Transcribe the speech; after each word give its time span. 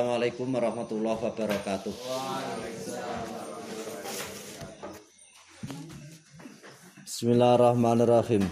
Assalamualaikum 0.00 0.48
warahmatullahi 0.56 1.20
wabarakatuh. 1.28 1.92
Bismillahirrahmanirrahim. 7.04 8.48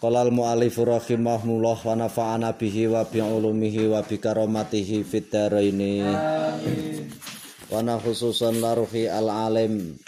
Qala 0.00 0.24
al-mu'allif 0.24 0.80
rahimahullah 0.80 1.78
wa 1.84 1.92
nafa'ana 2.00 2.56
bihi 2.56 2.88
wa 2.88 3.04
bi 3.04 3.20
ulumihi 3.20 3.92
wa 3.92 4.00
bi 4.00 4.16
karamatihi 4.16 5.04
fid 5.04 5.28
dharaini. 5.28 6.00
Wa 7.68 7.84
na 7.84 8.00
khususan 8.00 8.56
laruhi 8.56 9.04
al-alim 9.04 10.00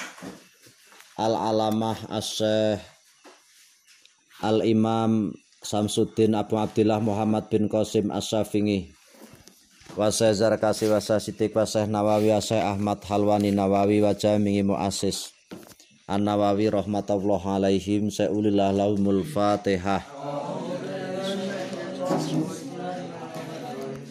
al-alamah 1.21 2.01
as-syekh 2.09 2.81
al-imam 4.41 5.37
Samsuddin 5.61 6.33
Abu 6.33 6.57
Abdillah 6.57 6.97
Muhammad 7.05 7.53
bin 7.53 7.69
Qasim 7.69 8.09
As-Syafi'i 8.09 9.02
Wasai 9.93 10.33
Zarkasi 10.33 10.89
Wasai 10.89 11.21
Sidik 11.21 11.53
Wasai 11.53 11.85
Nawawi 11.85 12.33
Wasai 12.33 12.65
Ahmad 12.65 13.05
Halwani 13.05 13.53
Nawawi 13.53 14.01
Wajah 14.01 14.41
Mingi 14.41 14.65
Mu'asis. 14.65 15.37
An-Nawawi 16.09 16.73
rahmatullah 16.73 17.61
alaihim 17.61 18.09
Sa'ulillah 18.09 18.73
lahumul 18.73 19.21
fatihah. 19.21 20.01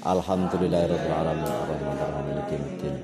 Alhamdulillahirabbil 0.06 1.16
alamin 1.18 1.50
arrahmanirrahim 1.50 2.26
maliki 2.30 2.54
yaumiddin 2.54 2.96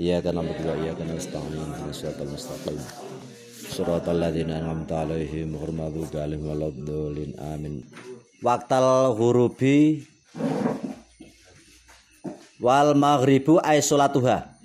Iyyaka 0.00 0.32
na'budu 0.32 0.68
wa 0.72 0.76
iyyaka 0.80 1.04
nasta'in 1.04 1.52
ihdinas 1.52 2.00
mustaqim. 2.32 2.80
Siratal 3.76 4.16
ladzina 4.16 4.56
an'amta 4.56 5.04
'alaihim 5.04 5.52
ghairil 5.52 5.76
maghdubi 5.76 6.16
'alaihim 6.16 6.48
waladdallin 6.48 7.30
amin. 7.36 7.84
Waktal 8.40 9.12
hurubi 9.20 10.08
wal 12.60 12.92
maghribu 12.92 13.56
ay 13.64 13.80
salatuha 13.80 14.60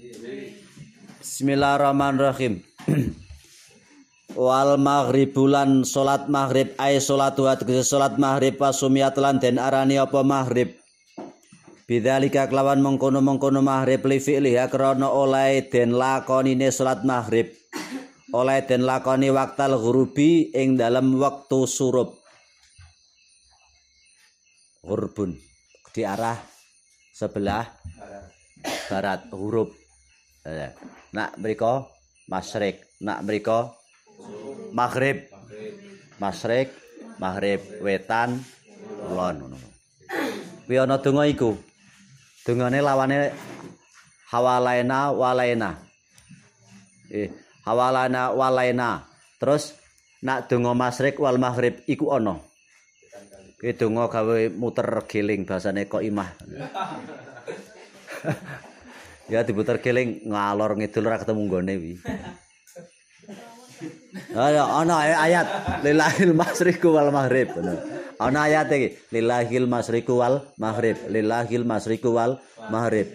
Bismillahirrahmanirrahim. 1.35 2.63
Wal 4.39 4.79
maghribu 4.79 5.51
lan 5.51 5.83
salat 5.83 6.31
maghrib 6.31 6.71
ay 6.79 6.95
salatuha 7.03 7.59
tegese 7.59 7.91
salat 7.91 8.15
maghrib 8.15 8.55
pasumiyat 8.55 9.19
lan 9.19 9.43
den 9.43 9.59
arani 9.59 9.99
apa 9.99 10.23
maghrib. 10.23 10.79
Bidzalika 11.91 12.47
kelawan 12.47 12.79
mengkono-mengkono 12.79 13.59
maghrib 13.59 14.07
li 14.07 14.23
fi'liha 14.23 14.71
krana 14.71 15.11
oleh 15.11 15.67
den 15.67 15.91
lakonine 15.91 16.71
salat 16.71 17.03
maghrib. 17.03 17.51
Oleh 18.31 18.63
den 18.63 18.87
lakoni 18.87 19.27
waktal 19.27 19.75
ghurubi 19.75 20.55
ing 20.55 20.79
dalam 20.79 21.19
waktu 21.19 21.67
surup. 21.67 22.15
Hurbun 24.87 25.35
di 25.91 26.07
arah 26.07 26.54
sebelah 27.15 27.63
barat 28.91 29.31
huruf. 29.31 29.71
Nak 31.15 31.39
mereka 31.39 31.87
masyrik 32.27 32.83
nak 32.99 33.23
mereka 33.23 33.71
maghrib. 34.75 35.31
Masyrik 36.19 36.75
maghrib 37.15 37.63
wetan 37.79 38.43
kulon. 39.07 39.35
Ngono 39.47 39.57
kuwi 40.67 40.75
ana 40.75 40.99
donga 40.99 41.23
iku? 41.29 41.55
Dongane 42.43 42.83
lawane 42.83 43.31
hawalaina 44.35 45.15
walaina. 45.15 45.71
Eh 47.07 47.31
hawalana 47.63 48.35
walaina. 48.35 49.07
Terus 49.39 49.71
nak 50.19 50.51
donga 50.51 50.75
masyrik 50.75 51.15
wal 51.15 51.39
maghrib 51.39 51.79
iku 51.87 52.11
ana 52.11 52.35
Ki 53.65 53.73
donga 53.73 54.05
gawe 54.13 54.53
muter 54.53 54.85
giling 55.09 55.41
basane 55.41 55.89
kok 55.89 56.05
imah. 56.05 56.29
ya 59.33 59.41
diputer 59.41 59.81
giling 59.81 60.21
ngalor 60.21 60.77
ngidul 60.77 61.09
ora 61.09 61.17
ketemu 61.17 61.41
nggone 61.49 61.73
wi. 61.81 61.97
Ayo 64.37 64.69
ana 64.69 65.01
ayat 65.17 65.47
lillahil 65.81 66.37
masyriqu 66.37 66.93
wal 66.93 67.09
maghrib. 67.09 67.57
Ana 68.21 68.45
ayat 68.45 68.69
iki 68.69 69.01
lillahil 69.09 69.65
masyriqu 69.65 70.13
wal 70.13 70.45
maghrib, 70.61 71.01
lillahil 71.09 71.65
masyriqu 71.65 72.13
wal 72.13 72.37
maghrib. 72.69 73.09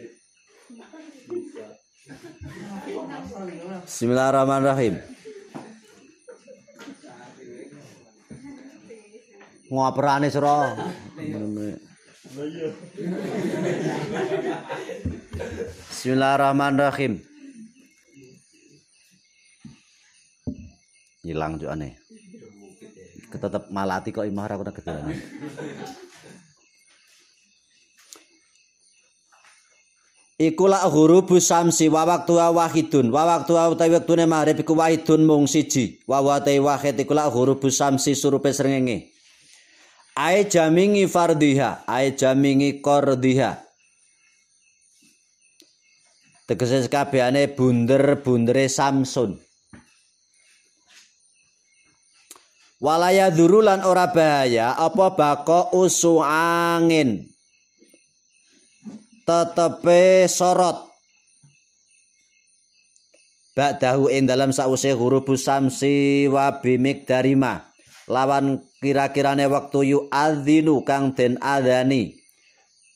Bismillahirrahmanirrahim. 3.87 5.10
Ngoperane 9.71 10.27
sira 10.27 10.75
Bismillahirrahmanirrahim. 15.91 17.19
Hilang 21.23 21.61
jukane 21.63 22.01
tetep 23.31 23.71
malati 23.71 24.11
kok 24.11 24.27
imah 24.27 24.45
ora 24.51 24.59
kena 24.59 24.73
gedhe 24.75 25.15
Iku 30.41 30.73
la 30.73 30.89
hurubu 30.89 31.37
samsi 31.37 31.93
wa 31.93 32.09
waktu 32.09 32.33
wahidun. 32.33 33.13
Wa 33.13 33.29
waktu 33.29 33.53
utawi 33.53 33.93
wektune 33.93 34.25
maghrib 34.25 34.65
iku 34.65 34.73
wahidun 34.73 35.29
mung 35.29 35.45
siji. 35.45 36.01
Wa 36.09 36.25
wa 36.25 36.41
ta 36.41 36.49
wahid 36.57 36.97
iku 36.97 37.13
la 37.13 37.29
hurubu 37.29 37.69
samsi 37.69 38.17
surupe 38.17 38.49
srengenge 38.49 39.10
Ae 40.19 40.51
jamingi 40.51 41.07
fardiha, 41.07 41.87
ae 41.87 42.15
jamingi 42.19 42.83
kordiha. 42.83 43.63
Tegese 46.51 46.91
kabehane 46.91 47.47
bunder-bundere 47.55 48.67
Samsun. 48.67 49.39
Walaya 52.81 53.29
durulan 53.29 53.85
ora 53.85 54.09
bahaya 54.09 54.73
apa 54.75 55.13
bako 55.13 55.77
usu 55.79 56.25
angin. 56.25 57.29
Tetepe 59.29 60.27
sorot. 60.27 60.89
Ba'dahu 63.53 64.09
ing 64.09 64.25
dalam 64.25 64.51
sause 64.57 64.97
huruf 64.97 65.29
samsi 65.37 66.25
wa 66.33 66.59
bimik 66.59 67.05
darima. 67.05 67.71
lawan 68.11 68.59
kira-kirane 68.81 69.45
waktu 69.45 69.93
yu 69.95 70.09
adzinu 70.09 70.81
kang 70.83 71.13
den 71.13 71.37
adzani. 71.39 72.17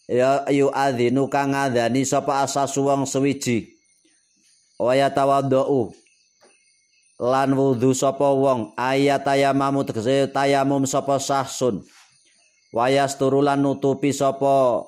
Ya 0.08 0.44
yu 0.48 0.72
adzinu 0.72 1.28
kang 1.28 1.52
adzani 1.52 2.08
sapa 2.08 2.40
asas 2.44 2.72
wong 2.76 3.04
suwiji? 3.04 3.68
Waya 4.80 5.12
tawadhu 5.12 5.92
lan 7.20 7.52
wudu 7.54 7.94
sapa 7.94 8.32
wong? 8.32 8.72
Ayat 8.74 9.22
tayamamu 9.22 9.84
tegese 9.84 10.26
tayamum 10.32 10.88
sapa 10.88 11.20
sahsun. 11.20 11.84
Wayas 12.74 13.14
turulan 13.20 13.62
nutupi 13.62 14.10
sapa 14.10 14.82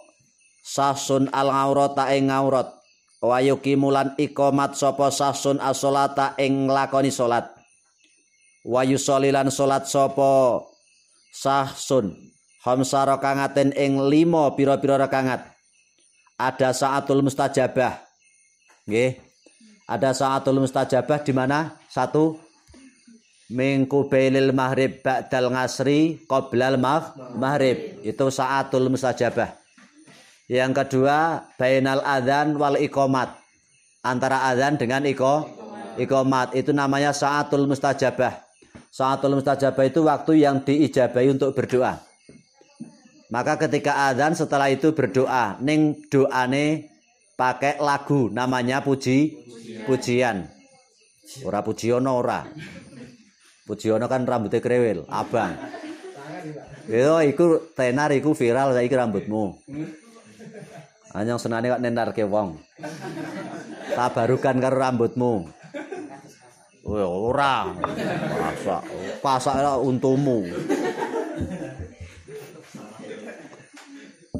sahsun 0.66 1.30
al 1.30 1.54
aurata 1.54 2.10
ing 2.10 2.34
aurat 2.34 2.66
wayuki 3.22 3.78
mulan 3.78 4.18
ikomat 4.18 4.74
sapa 4.74 5.14
sahsun 5.14 5.62
as-salata 5.62 6.34
ing 6.42 6.66
lakoni 6.66 7.14
salat. 7.14 7.46
Wayu 8.66 8.98
solilan 8.98 9.54
salat 9.54 9.86
sapa 9.86 10.66
sahsun 11.36 12.16
khamsa 12.64 13.04
rakangaten 13.04 13.76
ing 13.76 14.00
lima 14.08 14.56
pira-pira 14.56 14.96
rakangat 14.96 15.56
ada 16.36 16.68
saatul 16.76 17.24
mustajabah. 17.24 17.96
Nggih. 18.84 19.16
Ada 19.88 20.12
saatul 20.12 20.60
mustajabah 20.60 21.24
di 21.24 21.32
mana? 21.32 21.80
Satu. 21.88 22.36
Mingku 23.46 24.10
bailil 24.10 24.50
maghrib 24.50 25.00
ba'dal 25.00 25.48
ngasri 25.54 26.28
qoblal 26.28 26.76
maghrib. 27.38 28.04
Itu 28.04 28.28
saatul 28.28 28.92
mustajabah. 28.92 29.54
Yang 30.46 30.72
kedua 30.84 31.48
bainal 31.56 32.04
adzan 32.04 32.58
wal 32.60 32.76
iqamat. 32.78 33.32
Antara 34.04 34.50
adzan 34.52 34.76
dengan 34.76 35.08
iko 35.08 35.46
iqamat. 35.96 36.52
Itu 36.52 36.76
namanya 36.76 37.16
saatul 37.16 37.64
mustajabah 37.64 38.45
Saatul 38.96 39.36
mustajabah 39.36 39.84
itu 39.92 40.00
waktu 40.08 40.40
yang 40.40 40.64
diijabahi 40.64 41.36
untuk 41.36 41.52
berdoa. 41.52 42.00
Maka 43.28 43.60
ketika 43.60 44.08
adzan 44.08 44.32
setelah 44.32 44.72
itu 44.72 44.96
berdoa, 44.96 45.60
ning 45.60 46.00
doane 46.08 46.88
pakai 47.36 47.76
lagu 47.76 48.32
namanya 48.32 48.80
puji 48.80 49.36
pujian. 49.84 50.48
Ora 51.44 51.60
pujiono 51.60 52.16
ora. 52.16 52.48
Pujiono 53.68 54.08
kan 54.08 54.24
rambutnya 54.24 54.64
krewel, 54.64 55.04
abang. 55.12 55.52
Yo 56.88 57.20
iku 57.20 57.68
tenar 57.76 58.16
iku 58.16 58.32
viral 58.32 58.72
saiki 58.72 58.96
rambutmu. 58.96 59.60
Anyang 61.12 61.36
senane 61.36 61.68
kok 61.68 61.84
nenarke 61.84 62.24
wong. 62.24 62.56
Tabarukan 63.92 64.56
karo 64.56 64.76
rambutmu. 64.80 65.52
Ora 66.86 67.74
pasak 68.38 68.82
pasak 69.18 69.54
untumu 69.82 70.46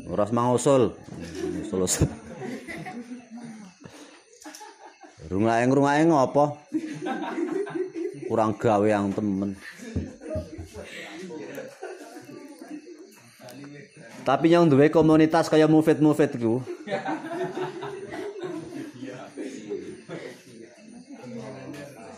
ora 0.07 0.25
mangusul 0.31 0.95
terus 1.67 2.07
Rungaeng 5.27 5.75
rungaeng 5.75 6.15
apa? 6.15 6.55
Kurang 8.31 8.55
gawe 8.55 8.87
yang 8.87 9.11
temen. 9.11 9.59
Tapi 14.23 14.51
yang 14.51 14.71
duwe 14.71 14.91
komunitas 14.91 15.51
kaya 15.51 15.67
mufid-mufid 15.67 16.35
iku. 16.39 16.63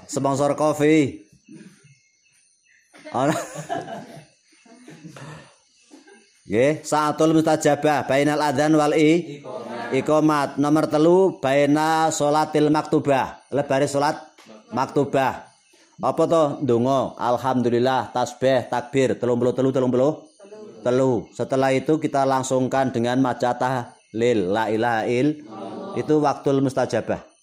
Sponsor 0.09 0.57
kopi. 0.57 1.21
Ana. 3.13 3.37
Nggih, 6.49 6.81
saatul 6.81 7.37
mustajabah 7.37 8.09
bainal 8.09 8.41
adzan 8.41 8.73
wal 8.73 8.97
i 8.97 9.45
iqamat. 9.93 10.57
Nomor 10.57 10.89
telu 10.89 11.37
baina 11.45 12.09
salatil 12.09 12.73
maktubah. 12.73 13.53
Lebare 13.53 13.85
salat 13.85 14.17
maktubah. 14.73 15.45
Apa 16.01 16.23
to? 16.25 16.45
Ndonga, 16.65 17.19
alhamdulillah, 17.21 18.15
tasbih, 18.17 18.71
takbir, 18.73 19.19
33 19.21 19.61
30 19.61 20.81
telu. 20.81 21.13
Setelah 21.37 21.71
itu 21.75 22.01
kita 22.01 22.25
langsungkan 22.25 22.95
dengan 22.95 23.21
majatah 23.21 23.99
lil 24.17 24.49
la 24.49 24.73
ilaha 24.73 25.05
il. 25.05 25.45
Itu 26.01 26.23
waktul 26.25 26.65
mustajabah. 26.65 27.38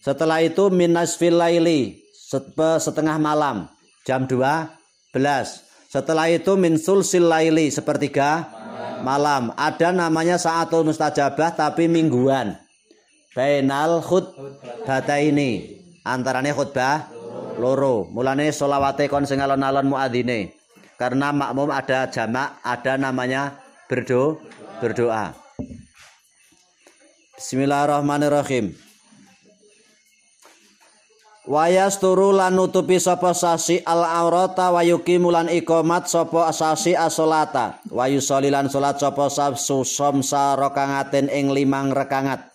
Setelah 0.00 0.40
itu 0.40 0.72
minas 0.72 1.20
laili 1.20 2.00
setengah 2.80 3.20
malam 3.20 3.68
jam 4.08 4.24
12 4.24 5.70
setelah 5.90 6.30
itu 6.30 6.54
min 6.54 6.78
sulsil 6.78 7.26
laili 7.26 7.66
sepertiga 7.66 8.46
malam. 9.02 9.50
Ada 9.58 9.90
namanya 9.90 10.38
saatul 10.38 10.86
mustajabah 10.86 11.58
tapi 11.58 11.90
mingguan. 11.90 12.54
Bainal 13.34 13.98
khutbah 13.98 15.18
ini. 15.18 15.82
Antaranya 16.06 16.54
khutbah 16.54 17.10
loro. 17.58 18.06
Mulane 18.06 18.54
solawate 18.54 19.10
kon 19.10 19.26
sing 19.26 19.42
alon-alon 19.42 19.90
muadzine. 19.90 20.54
Karena 20.94 21.34
makmum 21.34 21.74
ada 21.74 22.06
jamak, 22.06 22.62
ada 22.62 22.94
namanya 22.94 23.58
berdo 23.90 24.38
berdoa. 24.78 25.34
Bismillahirrahmanirrahim. 27.34 28.89
Wayas 31.50 31.98
turu 31.98 32.30
lan 32.30 32.54
nutupi 32.54 33.02
sapa 33.02 33.34
sasi 33.34 33.82
al 33.82 34.06
aurata 34.06 34.70
wa 34.70 34.86
yuqimulan 34.86 35.50
iqamat 35.50 36.06
sapa 36.06 36.46
sasi 36.54 36.94
asolata 36.94 37.82
wa 37.90 38.06
yusollilan 38.06 38.70
salat 38.70 39.02
sapa 39.02 39.26
sabsu 39.26 39.82
somsa 39.82 40.54
rakangaten 40.54 41.26
ing 41.26 41.50
limang 41.50 41.90
rekangat. 41.90 42.46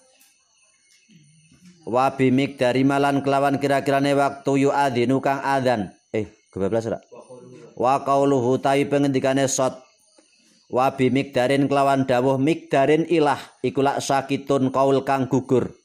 Wa 1.84 2.16
bimik 2.16 2.56
dari 2.56 2.88
malan 2.88 3.20
kelawan 3.20 3.60
kira-kirane 3.60 4.16
waktu 4.16 4.64
yu 4.64 4.72
adzinu 4.72 5.20
kang 5.20 5.44
adzan. 5.44 5.92
Eh 6.16 6.32
kebablas 6.56 6.88
ora 6.88 7.04
wa 7.76 8.00
qauluhu 8.00 8.64
tai 8.64 8.88
pengendikane 8.88 9.52
sot. 9.52 9.76
Wa 10.72 10.96
bimik 10.96 11.36
darin 11.36 11.68
kelawan 11.68 12.08
dawuh 12.08 12.40
mikdarin 12.40 13.04
ilah 13.12 13.44
ikulak 13.60 14.00
sakitun 14.00 14.72
kaul 14.72 15.04
kang 15.04 15.28
gugur 15.28 15.76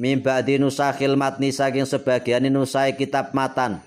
mimba 0.00 0.40
nusakhil 0.40 1.20
matni 1.20 1.52
saking 1.52 1.84
sebagian 1.84 2.48
nusai 2.48 2.96
kitab 2.96 3.36
matan. 3.36 3.84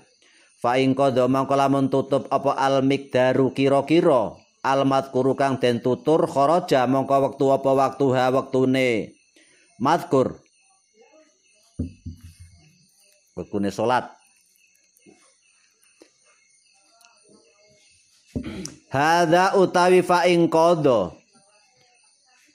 Fa 0.62 0.78
ing 0.78 0.94
qadha 0.94 1.26
mangko 1.26 1.58
lamun 1.58 1.90
tutup 1.90 2.30
apa 2.30 2.54
al 2.54 2.86
miqdaru 2.86 3.50
kira-kira? 3.50 4.38
Al 4.64 4.88
madkuru 4.88 5.36
kang 5.36 5.60
den 5.60 5.82
tutur 5.84 6.24
kharaja 6.24 6.88
mongko 6.88 7.28
wektu 7.28 7.52
apa 7.52 7.70
waktu 7.76 8.06
ha 8.16 8.32
wektune? 8.32 9.12
Madkur 9.76 10.40
wektune 13.36 13.68
salat. 13.68 14.08
Hadza 18.88 19.58
utawi 19.58 20.00
fa 20.00 20.24
ing 20.30 20.48
qadha 20.48 21.23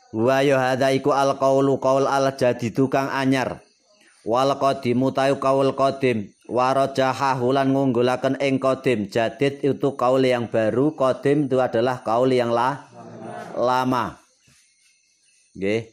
Wa 0.10 0.42
hadza 0.42 0.90
iku 0.90 1.14
al 1.14 1.38
qaulu 1.38 1.78
qaul 1.78 2.10
al 2.10 2.34
jadidu 2.34 2.90
kang 2.90 3.14
anyar. 3.14 3.62
Wal 4.26 4.52
qadimu 4.60 5.16
tayu 5.16 5.40
qaul 5.40 5.72
qadim 5.78 6.28
wa 6.52 6.76
rajaha 6.76 7.40
hulan 7.40 7.72
ngunggulaken 7.72 8.36
ing 8.44 8.60
qadim. 8.60 9.08
Jadid 9.08 9.64
itu 9.64 9.96
qaul 9.96 10.26
yang 10.28 10.52
baru, 10.52 10.92
qadim 10.98 11.48
itu 11.48 11.58
adalah 11.62 12.04
qaul 12.04 12.28
yang 12.34 12.52
lah, 12.52 12.84
lama. 13.56 14.20
Nggih. 15.56 15.88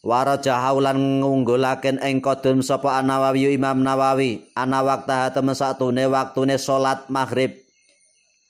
Wa 0.00 0.24
rajaha 0.24 0.72
hulan 0.72 0.96
ngunggulaken 1.20 2.00
ing 2.00 2.24
qadim 2.24 2.64
sapa 2.64 3.04
Nawawi 3.04 3.52
Imam 3.52 3.84
Nawawi 3.84 4.48
ana 4.56 4.80
waktu 4.80 5.36
temen 5.36 5.52
satune 5.52 6.08
waktune 6.08 6.56
salat 6.56 7.04
maghrib. 7.12 7.60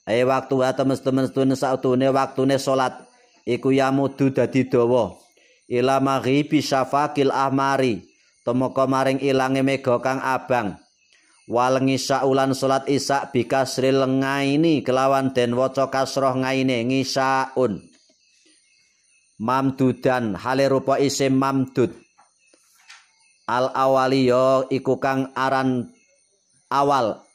Eh 0.07 0.23
waktu 0.23 0.55
temen-temen 0.55 1.53
satune 1.53 2.07
waktune 2.09 2.55
salat 2.55 3.10
iku 3.45 3.73
yamudu 3.73 4.33
dadi 4.33 4.67
dawa. 4.67 5.17
Ila 5.71 6.03
maghibi 6.03 6.59
syafaqil 6.59 7.31
ahmari. 7.31 8.03
Temeka 8.41 8.89
maring 8.89 9.21
ilange 9.21 9.61
mega 9.61 10.01
kang 10.01 10.17
abang. 10.19 10.75
Wal 11.45 11.77
ngisa 11.83 12.25
ulan 12.25 12.57
salat 12.57 12.89
isa 12.89 13.29
bikasril 13.29 14.01
ngaini 14.01 14.81
kelawan 14.81 15.29
den 15.31 15.53
waca 15.53 15.93
kasroh 15.93 16.33
ngaine 16.41 16.89
ngisaun. 16.89 17.85
Mamdudan 19.41 20.37
hale 20.37 20.65
rupa 20.69 20.97
isim 20.97 21.37
mamdud. 21.37 21.93
Al 23.49 23.73
awali 23.73 24.29
yo 24.29 24.65
iku 24.69 24.97
kang 24.97 25.33
aran 25.37 25.91
awal. 26.69 27.25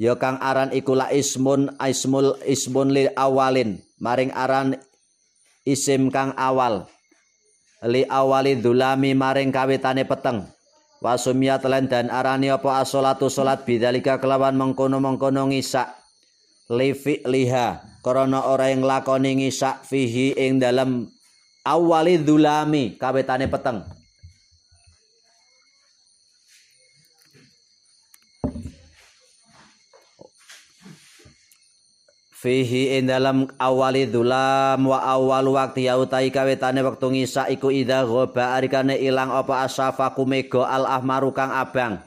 Ya 0.00 0.16
kang 0.16 0.38
aran 0.40 0.72
iku 0.72 0.96
la 0.96 1.12
ismun 1.12 1.76
ismul 1.82 2.38
ismun 2.48 2.88
lil 2.94 3.12
awalin 3.18 3.80
maring 4.00 4.32
aran 4.34 4.74
isim 5.68 6.08
kang 6.10 6.34
awal. 6.34 6.88
Li 7.86 8.04
awali 8.08 8.58
dzulami 8.60 9.14
maring 9.16 9.52
kawitane 9.52 10.04
peteng. 10.04 10.44
Wasumiyat 11.00 11.64
lan 11.64 11.88
dan 11.88 12.12
arani 12.12 12.52
apa 12.52 12.84
asolatu 12.84 13.32
salat 13.32 13.64
bidzalika 13.64 14.20
kelawan 14.20 14.52
mengkono-mengkono 14.52 15.48
ngisa 15.48 15.96
li 16.68 16.92
liha 17.24 17.80
krana 18.04 18.52
ora 18.52 18.68
ing 18.68 18.84
lakoni 18.84 19.40
ngisa 19.40 19.80
fihi 19.80 20.36
ing 20.36 20.60
dalam 20.60 21.08
awali 21.64 22.20
dzulami 22.20 23.00
kawitane 23.00 23.48
peteng 23.48 23.99
fihi 32.40 32.96
ing 32.96 33.12
dalam 33.12 33.44
awali 33.60 34.08
dulam 34.08 34.80
wa 34.88 35.04
awal 35.04 35.60
waktu 35.60 35.92
ya 35.92 36.00
utai 36.00 36.32
kawetane 36.32 36.80
wektu 36.80 37.12
ngisa 37.12 37.52
iku 37.52 37.68
idza 37.68 38.08
ghaba 38.08 38.56
arikane 38.56 38.96
ilang 38.96 39.28
apa 39.28 39.68
asafa 39.68 40.16
kumega 40.16 40.64
al 40.64 40.88
ahmaru 40.88 41.36
kang 41.36 41.52
abang. 41.52 42.00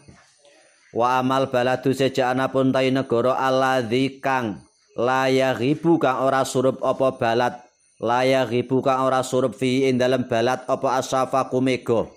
Wa 0.89 1.21
amal 1.21 1.53
baladu 1.53 1.93
sejana 1.93 2.49
pun 2.49 2.73
tai 2.73 2.89
negara 2.89 3.37
alladzi 3.37 4.17
kang 4.17 4.65
layaghibu 4.97 6.01
kang 6.01 6.25
ora 6.25 6.41
surup 6.41 6.81
apa 6.81 7.13
balat. 7.13 7.53
Layaghibu 8.01 8.81
kang 8.81 9.05
ora 9.05 9.21
surup 9.21 9.53
fi 9.53 9.85
ing 9.85 10.01
dalam 10.01 10.25
balat 10.25 10.65
apa 10.65 10.97
asafa 10.97 11.45
kumega. 11.53 12.09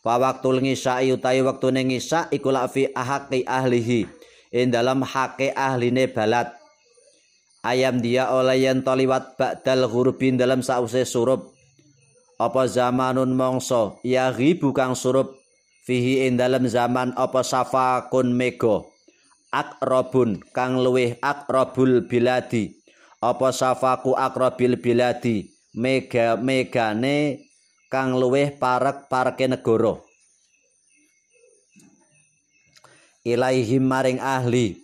Wa 0.00 0.16
waktu 0.16 0.72
ngisa 0.72 1.04
utai 1.04 1.44
wektune 1.44 1.84
ngisa 1.84 2.32
iku 2.32 2.48
la 2.48 2.64
fi 2.64 2.88
ahaqi 2.88 3.44
ahlihi. 3.44 4.08
Ing 4.52 4.72
dalam 4.72 5.00
hake 5.04 5.52
ahline 5.56 6.08
balat 6.12 6.61
ayam 7.62 8.02
dia 8.02 8.28
oleh 8.30 8.66
yang 8.66 8.82
toliwat 8.82 9.38
ba'dal 9.38 9.86
hurubin 9.86 10.36
dalam 10.36 10.60
sause 10.60 11.06
surup. 11.06 11.54
Apa 12.42 12.66
zamanun 12.66 13.38
mongso? 13.38 14.02
Ya 14.02 14.34
ribu 14.34 14.74
kang 14.74 14.98
surup. 14.98 15.38
Fihi 15.82 16.30
in 16.30 16.38
dalam 16.38 16.66
zaman 16.70 17.10
apa 17.18 17.42
safakun 17.42 18.30
mego 18.38 18.92
akrobun 19.52 20.40
kang 20.50 20.80
luwih 20.80 21.20
akrobul 21.20 22.08
biladi. 22.08 22.72
Apa 23.22 23.54
safaku 23.54 24.18
akrobil 24.18 24.80
biladi? 24.80 25.46
Mega 25.78 26.34
megane 26.34 27.46
kang 27.86 28.18
luwih 28.18 28.50
parek 28.58 29.06
pareke 29.06 29.46
negara. 29.46 29.94
Ilaihim 33.22 33.86
maring 33.86 34.18
ahli. 34.18 34.82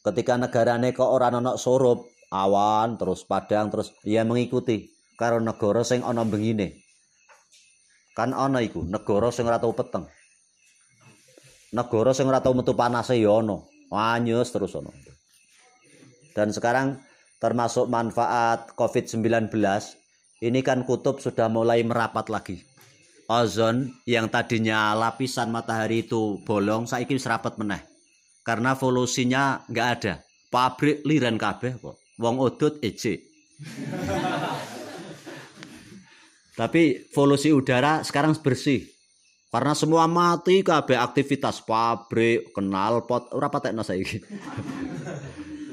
Ketika 0.00 0.40
negarane 0.40 0.96
kok 0.96 1.08
ora 1.08 1.28
ana 1.28 1.56
surup 1.60 2.13
awan 2.34 2.98
terus 2.98 3.22
padang 3.22 3.70
terus 3.70 3.94
ya 4.02 4.26
mengikuti. 4.26 4.90
Karo 5.14 5.38
negara 5.38 5.86
sing 5.86 6.02
ana 6.02 6.26
bengine. 6.26 6.82
Kan 8.18 8.34
ana 8.34 8.58
iku 8.58 8.82
negara 8.82 9.30
sing 9.30 9.46
ora 9.46 9.62
tau 9.62 9.70
peteng. 9.70 10.10
Negara 11.70 12.10
sing 12.10 12.26
ora 12.26 12.42
tau 12.42 12.50
metu 12.50 12.74
panase 12.74 13.14
ya 13.14 13.38
ana. 13.38 13.62
Anyes 13.94 14.50
terus 14.50 14.74
ana. 14.74 14.90
Dan 16.34 16.50
sekarang 16.50 16.98
termasuk 17.38 17.86
manfaat 17.86 18.74
COVID-19 18.74 19.54
ini 20.42 20.60
kan 20.66 20.82
kutub 20.82 21.22
sudah 21.22 21.46
mulai 21.46 21.86
merapat 21.86 22.26
lagi. 22.26 22.58
Ozon 23.30 23.94
yang 24.04 24.28
tadinya 24.28 24.92
lapisan 24.98 25.54
matahari 25.54 26.02
itu 26.04 26.42
bolong 26.42 26.90
saiki 26.90 27.14
serapat 27.22 27.54
meneh. 27.54 27.86
Karena 28.42 28.74
volusinya 28.74 29.62
nggak 29.70 29.88
ada. 29.94 30.14
Pabrik 30.50 31.06
liran 31.06 31.38
kabeh 31.38 31.78
kok 31.78 32.03
wong 32.18 32.38
udut 32.38 32.78
ece 32.82 33.22
tapi 36.54 37.10
volusi 37.10 37.50
udara 37.50 38.06
sekarang 38.06 38.38
bersih. 38.38 38.86
Karena 39.54 39.70
semua 39.70 40.10
mati 40.10 40.66
kabeh 40.66 40.98
aktivitas 40.98 41.62
pabrik 41.62 42.50
kenal 42.50 43.06
pot 43.06 43.30
ora 43.30 43.46
patekno 43.46 43.86
saiki. 43.86 44.18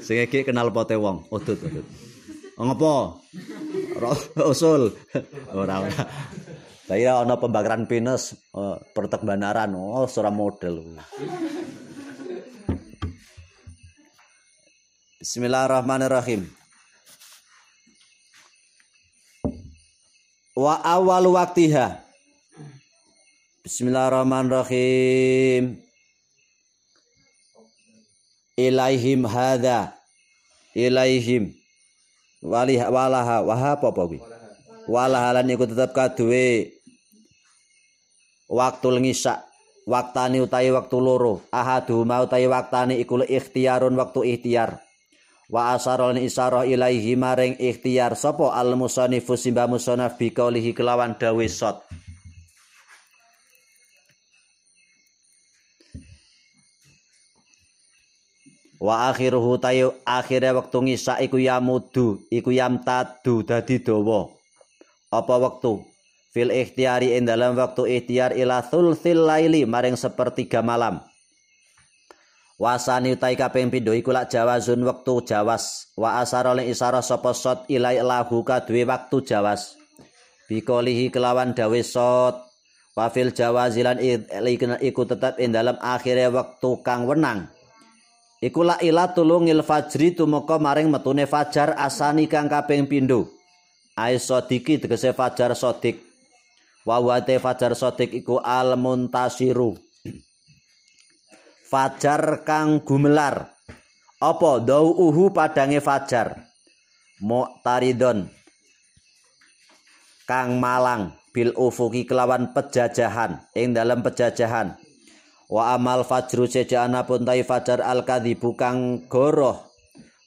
Sing 0.06 0.22
iki 0.22 0.46
kenal 0.46 0.70
pote 0.70 0.94
wong 0.94 1.26
udut 1.30 1.58
udut. 1.58 1.86
Ngopo 2.58 3.22
usul. 4.50 4.94
Ora 5.50 5.82
ora. 5.82 6.02
Saya 6.86 7.22
ana 7.22 7.38
pembakaran 7.38 7.86
pinus 7.86 8.34
uh, 8.54 8.78
pertek 8.94 9.22
banaran 9.22 9.74
oh 9.74 10.06
sura 10.10 10.30
model 10.34 10.98
Bismillahirrahmanirrahim. 15.22 16.50
Wa 20.58 20.82
awal 20.82 21.30
waktiha. 21.30 22.02
Bismillahirrahmanirrahim. 23.62 25.78
Ilaihim 28.58 29.22
hadha. 29.22 29.94
Ilaihim. 30.74 31.54
Walih 32.42 32.82
walaha 32.82 33.46
waha 33.46 33.78
apa 33.78 33.94
apa 33.94 34.18
Walahalan 34.90 35.54
iku 35.54 35.70
tetep 35.70 35.94
kaduwe. 35.94 36.74
Waktu 38.50 39.06
ngisa 39.06 39.46
waktani 39.86 40.42
utai 40.42 40.74
waktu 40.74 40.98
loro. 40.98 41.46
Ahadu 41.54 42.02
mau 42.02 42.26
utai 42.26 42.50
waktani 42.50 42.98
iku 42.98 43.22
ikhtiarun 43.22 43.94
waktu 43.94 44.34
ikhtiar 44.34 44.82
wa 45.52 45.76
asarul 45.76 46.16
isarah 46.16 46.64
ilaihi 46.64 47.12
maring 47.12 47.60
ikhtiar 47.60 48.16
sapa 48.16 48.56
al 48.56 48.72
musannifu 48.72 49.36
simba 49.36 49.68
musannaf 49.68 50.16
bi 50.16 50.32
qaulihi 50.32 50.72
kelawan 50.72 51.12
dawe 51.12 51.44
sot 51.44 51.84
wa 58.80 59.12
akhiruhu 59.12 59.60
tayu 59.60 59.92
akhire 60.08 60.56
wektu 60.56 60.88
ngisa 60.88 61.20
iku 61.20 61.36
yamudu 61.36 62.18
iku 62.34 62.50
yamtadu 62.50 63.46
dadi 63.46 63.78
dawa. 63.78 64.26
Apa 65.12 65.38
wektu? 65.38 65.86
Fil 66.32 66.48
ikhtiari 66.48 67.12
ing 67.12 67.28
dalam 67.28 67.52
waktu 67.54 68.00
ikhtiar 68.00 68.32
ila 68.32 68.64
thulthil 68.64 69.28
laili 69.28 69.68
maring 69.68 70.00
sepertiga 70.00 70.64
malam 70.64 71.04
wasani 72.62 73.18
utai 73.18 73.34
kaping 73.34 73.74
pindho 73.74 73.90
iku 73.90 74.14
lak 74.14 74.30
jawazun 74.30 74.86
wektu 74.86 75.26
jawas. 75.26 75.90
Wa 75.98 76.22
asara 76.22 76.54
ling 76.54 76.70
isara 76.70 77.02
sapa 77.02 77.34
sot 77.34 77.66
ilai 77.66 77.98
lahu 77.98 78.46
kadue 78.46 78.86
waktu 78.86 79.26
jawas. 79.26 79.74
Bikolihi 80.46 81.10
kelawan 81.10 81.58
dawe 81.58 81.82
sot. 81.82 82.38
Wa 82.94 83.10
fil 83.10 83.34
jawazilan 83.34 83.98
iku 84.78 85.02
tetap 85.02 85.42
ing 85.42 85.50
dalam 85.50 85.74
akhire 85.82 86.30
wektu 86.30 86.78
kang 86.86 87.10
wenang. 87.10 87.50
Iku 88.38 88.62
la 88.62 88.78
ila 88.78 89.10
tulungil 89.10 89.66
fajri 89.66 90.14
tumeka 90.14 90.62
maring 90.62 90.86
metune 90.86 91.26
fajar 91.26 91.74
asani 91.78 92.30
kang 92.30 92.46
kaping 92.46 92.86
pindho 92.86 93.26
ai 93.98 94.22
sodiki 94.22 94.78
tegese 94.78 95.10
fajar 95.14 95.58
sodik. 95.58 95.98
Wa 96.86 96.98
fajar 97.22 97.74
sodik 97.74 98.10
iku 98.14 98.38
al 98.42 98.74
muntasiru 98.78 99.78
fajar 101.72 102.44
kang 102.44 102.84
gumelar. 102.84 103.48
Apa 104.20 104.60
uhu 104.60 105.32
padange 105.32 105.80
fajar? 105.80 106.44
Muqtaridon 107.24 108.28
kang 110.28 110.60
malang 110.60 111.16
bil 111.32 111.56
ufuki 111.56 112.04
kelawan 112.04 112.52
pejajahan 112.52 113.48
ing 113.56 113.72
dalam 113.72 114.04
pejajahan. 114.04 114.76
Wa 115.48 115.72
amal 115.72 116.04
fajru 116.04 116.44
sejana 116.44 117.08
pun 117.08 117.24
tai 117.24 117.40
fajar 117.40 117.80
al 117.80 118.04
kadzibu 118.04 118.52
kang 118.52 119.08
goroh. 119.08 119.64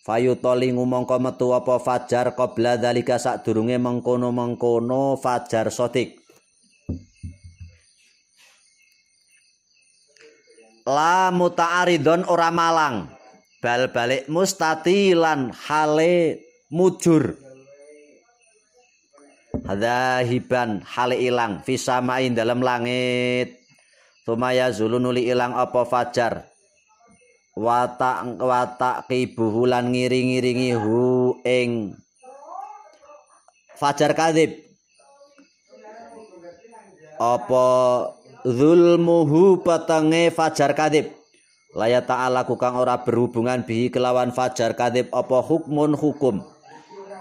Fayutoli 0.06 0.70
ngumangka 0.74 1.18
metu 1.18 1.54
apa 1.54 1.82
fajar 1.82 2.38
qabla 2.38 2.78
dalika 2.78 3.18
sadurunge 3.18 3.82
mengkono-mengkono 3.82 5.18
fajar 5.18 5.74
sotik 5.74 6.25
la 10.86 11.34
muta'aridon 11.34 12.30
ora 12.30 12.54
malang. 12.54 13.10
Bal 13.60 13.90
balik 13.90 14.30
mustatilan 14.30 15.50
hale 15.66 16.46
mujur. 16.70 17.34
Hiban 20.26 20.86
hale 20.86 21.18
ilang. 21.18 21.66
Fisamain 21.66 22.38
dalam 22.38 22.62
langit. 22.62 23.66
Tumaya 24.22 24.70
zulunuli 24.70 25.26
ilang 25.26 25.58
apa 25.58 25.82
fajar. 25.86 26.46
Watak 27.56 28.38
watak 28.38 29.08
kibuhulan 29.08 29.88
ngiring-ngiringi 29.90 30.76
hu 30.76 31.40
ing 31.48 31.96
fajar 33.80 34.12
kadib 34.12 34.60
apa 37.16 37.66
zulmuhu 38.46 39.66
patange 39.66 40.30
fajar 40.30 40.78
kadib 40.78 41.10
laya 41.76 42.06
ta'ala 42.06 42.46
kang 42.46 42.78
ora 42.78 43.02
berhubungan 43.02 43.66
bihi 43.66 43.90
kelawan 43.90 44.32
fajar 44.32 44.78
kadib 44.78 45.12
apa 45.12 45.44
hukmun 45.44 45.98
hukum? 45.98 46.40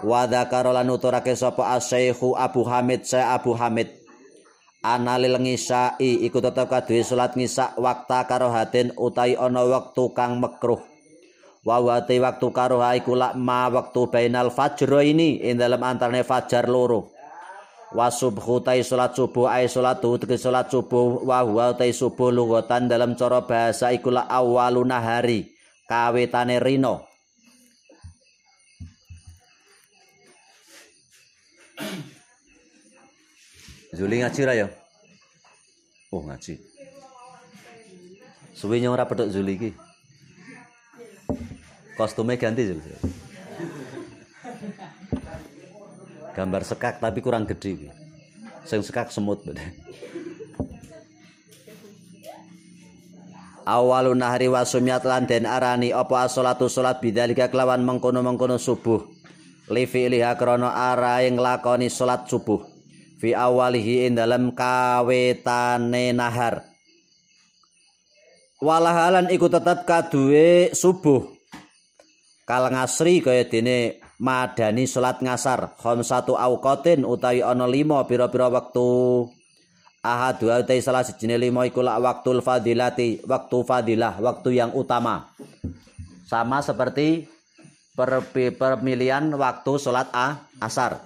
Wa 0.05 0.29
dzakara 0.29 0.71
lan 0.71 0.87
uturake 0.93 1.33
sapa 1.35 1.75
asyaihu 1.75 2.37
Abu 2.37 2.63
Hamid 2.63 3.03
saya 3.03 3.35
Abu 3.35 3.57
Hamid. 3.57 3.91
Analil 4.85 5.41
ngisai 5.41 6.29
iku 6.29 6.37
tetep 6.45 6.69
kaduwe 6.69 7.01
salat 7.01 7.33
ngisa 7.33 7.73
wakta 7.81 8.29
karohatin 8.29 8.93
utai 8.93 9.33
ana 9.33 9.65
wektu 9.65 10.13
kang 10.13 10.37
makruh 10.37 10.77
wa 11.65 11.81
wati 11.81 12.21
waktu 12.21 12.47
karoha 12.53 12.93
iku 12.93 13.17
lak 13.17 13.33
ma 13.33 13.65
waktu 13.73 14.05
bainal 14.13 14.53
fajro 14.53 15.01
ini 15.01 15.41
ing 15.41 15.57
dalam 15.57 15.81
antarane 15.81 16.21
fajar 16.21 16.69
loro 16.69 17.14
wa 17.95 18.11
subhu 18.11 18.59
tai 18.59 18.83
salat 18.83 19.15
subuh 19.15 19.47
ai 19.47 19.71
salat 19.71 20.03
tegese 20.03 20.51
salat 20.51 20.67
subuh 20.67 21.23
wa 21.23 21.39
huwa 21.47 21.71
tai 21.79 21.95
subuh 21.95 22.27
lugatan 22.27 22.91
dalam 22.91 23.15
cara 23.15 23.47
bahasa 23.47 23.95
iku 23.95 24.11
la 24.11 24.27
awaluna 24.27 24.99
hari 24.99 25.55
kawitane 25.87 26.59
rino 26.59 27.07
Zuli 33.95 34.19
ngaji 34.19 34.41
ra 34.43 34.51
ya? 34.59 34.67
Oh 36.11 36.19
ngaji. 36.19 36.59
Suwi 38.51 38.83
nyong 38.83 38.91
ora 38.91 39.07
petuk 39.07 39.31
Zuli 39.31 39.55
iki. 39.55 39.71
Kostumnya 41.95 42.35
ganti 42.35 42.67
Zuli 42.67 43.14
gambar 46.35 46.61
sekak 46.67 46.99
tapi 46.99 47.23
kurang 47.23 47.47
gede 47.47 47.95
sing 48.67 48.83
sekak 48.83 49.09
semut 49.09 49.47
awalun 53.65 54.21
nahari 54.21 54.47
wasumyat 54.47 55.03
lan 55.03 55.25
den 55.25 55.49
arani 55.49 55.89
apa 55.89 56.29
salatu 56.29 56.69
salat 56.69 57.01
bidzalika 57.01 57.49
kelawan 57.49 57.81
mengkono-mengkono 57.81 58.61
subuh. 58.61 59.01
Li 59.73 59.89
fi'liha 59.89 60.37
krana 60.37 60.93
arahe 60.93 61.33
nglakoni 61.33 61.89
salat 61.89 62.29
subuh. 62.29 62.61
Fi 63.17 63.33
awalihi 63.33 64.05
ing 64.05 64.13
dalam 64.13 64.53
kawetane 64.53 66.13
nahar. 66.13 66.61
Walahalan 68.61 69.33
iku 69.33 69.49
tetep 69.49 69.83
kaduwe 69.89 70.69
subuh. 70.71 71.25
Kal 72.45 72.69
ngasri 72.69 73.25
kaya 73.25 73.49
dene 73.49 74.04
madani 74.25 74.89
salat 74.89 75.21
ngasar 75.21 75.77
satu 76.01 76.33
auqatin 76.33 77.05
utawi 77.05 77.45
ana 77.45 77.69
lima 77.69 78.01
pira-pira 78.09 78.49
wektu. 78.49 79.29
Ahad 80.05 80.37
dua 80.37 80.61
utai 80.61 80.85
salah 80.85 81.01
sejine 81.01 81.33
lima 81.33 81.65
iku 81.65 81.81
lak 81.81 81.97
waktul 81.97 82.37
fadilati 82.41 83.25
waktu 83.25 83.57
fadilah 83.65 84.21
waktu 84.21 84.53
yang 84.53 84.69
utama. 84.77 85.33
Sama 86.29 86.61
seperti 86.61 87.25
per, 87.97 88.21
pemilihan 88.33 89.33
waktu 89.33 89.71
salat 89.81 90.09
a, 90.13 90.45
asar. 90.61 91.01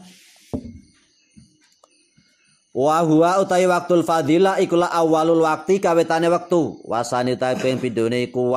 Wa 2.76 3.00
huwa 3.08 3.40
utai 3.40 3.64
waktul 3.72 4.04
fadilah 4.04 4.60
iku 4.60 4.80
awalul 4.84 5.48
wakti 5.48 5.80
kawetane 5.80 6.28
waktu 6.28 6.84
wasani 6.84 7.40
ta 7.40 7.56
ping 7.56 7.80
pindhone 7.80 8.28
iku 8.28 8.52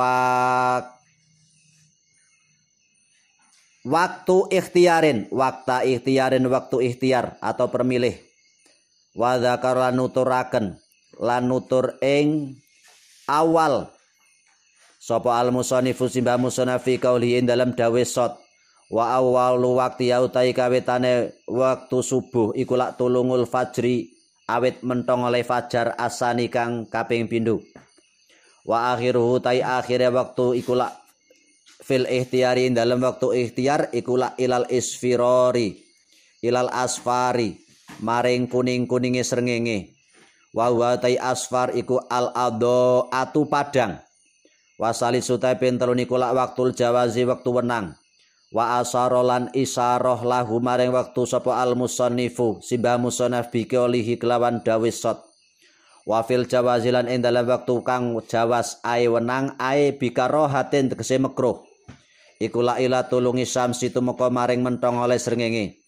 waktu 3.83 4.37
ikhtiarin 4.49 5.27
waktu 5.29 5.95
ikhtiarin 5.95 6.43
waktu 6.47 6.91
ikhtiar 6.91 7.39
atau 7.39 7.67
permilih. 7.69 8.15
Wa 9.13 9.37
dzakar 9.37 9.77
lan 9.77 9.99
nuturaken 9.99 10.79
lan 11.21 11.43
nutur 11.45 11.99
ing 12.01 12.57
awal. 13.29 13.93
Sapa 14.97 15.35
al 15.37 15.51
musannifu 15.51 16.07
simbah 16.07 16.39
musannafi 16.39 16.97
kauli 16.97 17.37
dalam 17.43 17.75
dawe 17.75 18.03
sot. 18.07 18.39
Wa 18.89 19.19
awalu 19.19 19.77
waktu 19.77 20.13
ya 20.13 20.21
utai 20.21 20.53
kawetane 20.53 21.45
waktu 21.49 21.97
subuh 21.99 22.53
iku 22.53 22.77
lak 22.77 22.97
tulungul 22.97 23.49
fajri 23.49 24.13
awit 24.47 24.83
mentong 24.83 25.25
oleh 25.25 25.41
fajar 25.41 25.95
asani 25.97 26.51
kang 26.51 26.85
kaping 26.91 27.25
pindho 27.31 27.63
wa 28.67 28.95
akhiruhu 28.95 29.39
tai 29.43 29.59
akhire 29.63 30.11
waktu 30.11 30.63
iku 30.63 30.75
lak 30.75 31.02
fil 31.83 32.07
ikhtiari 32.07 32.71
dalam 32.71 33.03
waktu 33.03 33.43
ikhtiar 33.43 33.91
ikulah 33.91 34.39
ilal 34.39 34.63
isfirori 34.71 35.83
ilal 36.39 36.71
asfari 36.71 37.59
maring 37.99 38.47
kuning-kuninge 38.47 39.23
srengenge. 39.23 39.91
Wa 40.53 40.69
wa 40.69 40.93
tai 41.01 41.17
asfar 41.17 41.73
iku 41.73 41.97
al 42.07 42.29
ado 42.37 43.09
atu 43.09 43.49
padang 43.49 43.97
wasali 44.77 45.17
sutai 45.17 45.57
pentelun 45.57 45.97
iku 45.97 46.13
lak 46.13 46.37
waktul 46.37 46.77
jawazi 46.77 47.25
waktu 47.25 47.49
wenang. 47.49 47.97
Wa 48.53 48.77
asarolan 48.77 49.49
isaroh 49.57 50.21
lahu 50.21 50.61
maring 50.61 50.93
waktu 50.93 51.25
sapa 51.25 51.57
al 51.57 51.73
musannifu 51.73 52.61
simbah 52.61 53.01
musannaf 53.01 53.49
biki 53.49 53.73
olihi 53.81 54.21
kelawan 54.21 54.61
dawis 54.61 55.01
sot. 55.01 55.25
Wa 56.05 56.21
fil 56.21 56.45
jawazilan 56.45 57.09
ing 57.09 57.25
dalam 57.25 57.49
waktu 57.49 57.73
kang 57.81 58.13
jawas 58.29 58.77
ae 58.85 59.09
wenang 59.09 59.57
ae 59.57 59.97
bikarohatin 59.97 60.93
tegese 60.93 61.17
mekruh 61.17 61.65
iku 62.43 62.59
la 62.59 62.75
ila 62.83 63.07
tulungi 63.07 63.47
samsi 63.47 63.95
tumeka 63.95 64.27
maring 64.27 64.59
mentong 64.59 64.99
oleh 64.99 65.15
srengenge. 65.15 65.79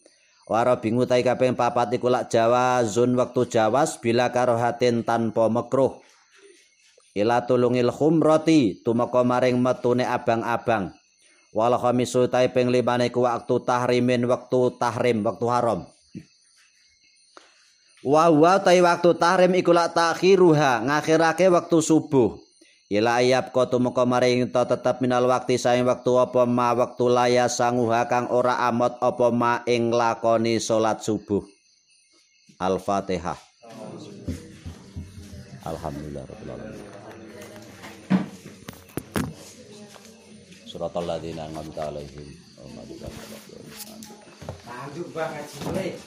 Waro 0.45 0.77
bingu 0.77 1.09
tai 1.09 1.25
kaping 1.25 1.57
papat 1.57 1.97
iku 1.97 2.07
lak 2.07 2.29
jawazun 2.29 3.17
waktu 3.17 3.49
jawas 3.49 3.97
bila 3.97 4.29
karohatin 4.29 5.01
tanpa 5.01 5.49
mekruh. 5.51 5.99
Ila 7.17 7.43
tulungil 7.43 7.89
khumrati 7.91 8.85
tumeka 8.85 9.25
maring 9.25 9.57
metune 9.57 10.05
abang-abang. 10.05 10.93
Wal 11.55 11.73
khamisu 11.79 12.29
tai 12.29 12.53
ping 12.53 12.69
limane 12.69 13.09
ku 13.09 13.25
waktu 13.25 13.63
tahrimin 13.65 14.29
waktu 14.29 14.75
tahrim 14.77 15.25
waktu 15.25 15.45
haram. 15.49 15.79
Wa 18.05 18.29
wa 18.29 18.61
tai 18.61 18.85
waktu 18.85 19.17
tahrim 19.17 19.57
iku 19.57 19.73
lak 19.73 19.97
takhiruha 19.97 20.85
ngakhirake 20.85 21.49
waktu 21.49 21.77
subuh 21.81 22.44
ila 22.85 23.17
ayab 23.17 23.49
kotu 23.49 23.81
moko 23.81 24.05
maring 24.05 24.45
to 24.53 24.61
tetep 24.61 25.01
minal 25.01 25.25
waktu 25.25 25.57
saing 25.57 25.89
waktu 25.89 26.11
apa 26.21 26.45
ma 26.45 26.69
waktu 26.77 27.05
laya 27.09 27.49
sanguha 27.49 28.05
kang 28.05 28.29
ora 28.29 28.61
amot 28.69 29.01
apa 29.01 29.33
ma 29.33 29.65
ing 29.65 29.89
lakoni 29.89 30.61
salat 30.61 31.01
subuh 31.01 31.41
Al-Fatihah 32.61 33.35
Alhamdulillah 35.65 36.29
rabbil 36.29 36.51
alamin 36.53 36.85
Suratul 40.69 41.09
ladzina 41.09 41.49
an'amta 41.49 41.89
alaihim 41.89 42.29
Tanggung 44.65 45.09
banget 45.09 45.45
sih, 45.49 45.97